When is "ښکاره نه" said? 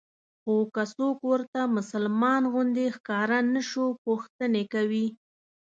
2.95-3.61